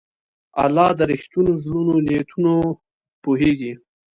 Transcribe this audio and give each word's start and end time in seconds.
الله 0.63 0.89
د 0.99 1.01
رښتینو 1.11 1.51
زړونو 1.63 1.93
نیتونه 2.07 2.51
پوهېږي. 3.23 3.73